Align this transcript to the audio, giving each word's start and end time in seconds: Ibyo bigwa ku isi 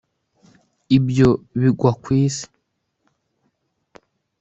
Ibyo 0.97 1.29
bigwa 1.59 1.91
ku 2.01 2.09
isi 2.23 2.45